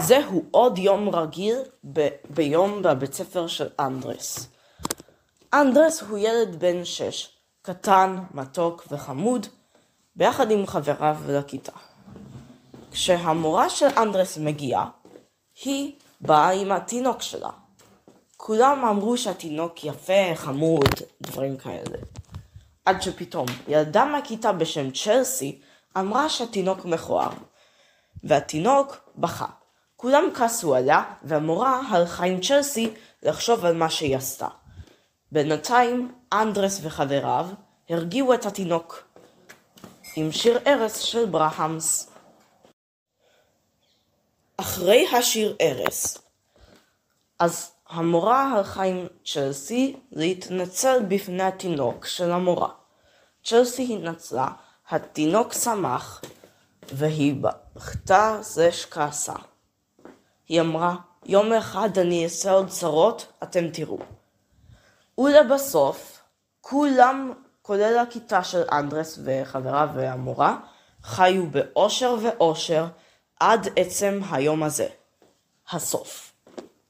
זהו 0.00 0.44
עוד 0.50 0.78
יום 0.78 1.08
רגיל 1.08 1.58
ב- 1.92 2.08
ביום 2.30 2.82
בבית 2.82 3.14
ספר 3.14 3.46
של 3.46 3.68
אנדרס. 3.80 4.48
אנדרס 5.54 6.02
הוא 6.02 6.18
ילד 6.18 6.56
בן 6.60 6.84
שש, 6.84 7.28
קטן, 7.62 8.18
מתוק 8.34 8.86
וחמוד, 8.90 9.46
ביחד 10.16 10.50
עם 10.50 10.66
חבריו 10.66 11.16
לכיתה. 11.28 11.72
כשהמורה 12.90 13.70
של 13.70 13.86
אנדרס 13.96 14.38
מגיעה, 14.38 14.88
היא 15.64 15.92
באה 16.20 16.50
עם 16.50 16.72
התינוק 16.72 17.22
שלה. 17.22 17.50
כולם 18.36 18.84
אמרו 18.84 19.16
שהתינוק 19.16 19.84
יפה, 19.84 20.34
חמוד, 20.34 20.94
דברים 21.22 21.56
כאלה. 21.56 21.98
עד 22.84 23.02
שפתאום 23.02 23.46
ילדה 23.68 24.04
מהכיתה 24.04 24.52
בשם 24.52 24.90
צ'לסי 24.90 25.60
אמרה 25.96 26.28
שהתינוק 26.28 26.84
מכוער. 26.84 27.30
והתינוק 28.24 28.96
בכה. 29.16 29.46
כולם 30.00 30.24
כעסו 30.34 30.74
עליה, 30.74 31.02
והמורה 31.22 31.80
הלכה 31.88 32.24
עם 32.24 32.40
צ'לסי 32.40 32.90
לחשוב 33.22 33.64
על 33.64 33.74
מה 33.74 33.90
שהיא 33.90 34.16
עשתה. 34.16 34.48
בינתיים, 35.32 36.12
אנדרס 36.32 36.80
וחבריו 36.82 37.46
הרגיעו 37.88 38.34
את 38.34 38.46
התינוק 38.46 39.04
עם 40.16 40.32
שיר 40.32 40.58
ערש 40.64 41.12
של 41.12 41.26
ברהמס. 41.26 42.10
אחרי 44.56 45.08
השיר 45.08 45.56
ערש, 45.58 46.18
אז 47.38 47.72
המורה 47.88 48.52
הלכה 48.52 48.82
עם 48.82 49.06
צ'לסי 49.24 49.96
להתנצל 50.12 51.02
בפני 51.08 51.42
התינוק 51.42 52.06
של 52.06 52.32
המורה. 52.32 52.68
צ'לסי 53.44 53.94
התנצלה, 53.94 54.48
התינוק 54.90 55.52
שמח, 55.52 56.22
והיא 56.92 57.34
בכתה 57.74 58.38
זה 58.40 58.72
שכעסה. 58.72 59.34
היא 60.48 60.60
אמרה, 60.60 60.94
יום 61.26 61.52
אחד 61.52 61.98
אני 61.98 62.24
אעשה 62.24 62.50
עוד 62.52 62.68
צרות, 62.68 63.32
אתם 63.42 63.68
תראו. 63.72 63.98
ולבסוף, 65.18 66.20
כולם, 66.60 67.32
כולל 67.62 67.98
הכיתה 67.98 68.44
של 68.44 68.62
אנדרס 68.72 69.18
וחבריו 69.24 69.88
והמורה, 69.94 70.56
חיו 71.02 71.46
באושר 71.46 72.16
ואושר 72.22 72.86
עד 73.40 73.68
עצם 73.76 74.20
היום 74.30 74.62
הזה. 74.62 74.88
הסוף. 75.70 76.32